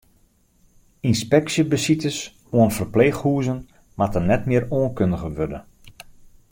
Ynspeksjebesites 1.09 2.17
oan 2.55 2.71
ferpleechhûzen 2.77 3.59
moatte 3.97 4.19
net 4.29 4.43
mear 4.49 4.63
oankundige 4.77 5.29
wurde. 5.37 5.59